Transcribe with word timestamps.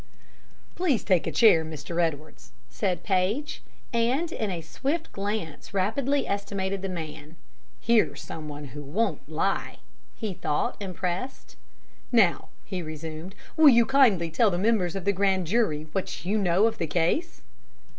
"Please 0.73 1.03
take 1.03 1.27
a 1.27 1.31
chair, 1.31 1.63
Mr. 1.63 2.01
Edwards," 2.01 2.53
said 2.71 3.03
Paige, 3.03 3.61
and 3.93 4.31
in 4.31 4.49
a 4.49 4.61
swift 4.61 5.11
glance 5.11 5.75
rapidly 5.75 6.27
estimated 6.27 6.81
the 6.81 6.89
man. 6.89 7.35
"Here's 7.79 8.23
some 8.23 8.49
one 8.49 8.69
who 8.69 8.81
won't 8.81 9.29
lie," 9.29 9.77
he 10.15 10.33
thought, 10.33 10.75
impressed. 10.81 11.55
"Now," 12.11 12.47
he 12.65 12.81
resumed, 12.81 13.35
"will 13.55 13.69
you 13.69 13.85
kindly 13.85 14.31
tell 14.31 14.49
the 14.49 14.57
members 14.57 14.95
of 14.95 15.05
the 15.05 15.13
grand 15.13 15.45
jury 15.45 15.83
what 15.91 16.25
you 16.25 16.39
know 16.39 16.65
of 16.65 16.79
the 16.79 16.87
case?" 16.87 17.43